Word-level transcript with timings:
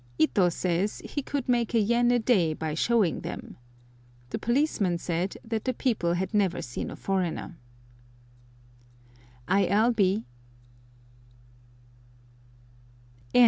Ito 0.17 0.49
says 0.49 0.99
he 1.05 1.21
could 1.21 1.47
make 1.47 1.75
a 1.75 1.79
yen 1.79 2.09
a 2.09 2.17
day 2.17 2.55
by 2.55 2.73
showing 2.73 3.19
them! 3.19 3.55
The 4.31 4.39
policeman 4.39 4.97
said 4.97 5.37
that 5.45 5.65
the 5.65 5.75
people 5.75 6.13
had 6.13 6.33
never 6.33 6.59
seen 6.59 6.89
a 6.89 6.95
foreigner. 6.95 7.55
I. 9.47 9.67
L. 9.67 9.93